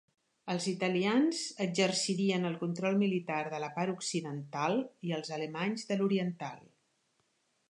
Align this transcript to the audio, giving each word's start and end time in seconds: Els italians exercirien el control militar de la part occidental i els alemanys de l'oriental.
Els 0.51 0.63
italians 0.69 1.41
exercirien 1.65 2.49
el 2.51 2.57
control 2.63 2.99
militar 3.03 3.39
de 3.55 3.61
la 3.67 3.71
part 3.79 3.95
occidental 4.01 4.83
i 5.11 5.17
els 5.21 5.33
alemanys 5.41 5.91
de 5.93 6.01
l'oriental. 6.03 6.63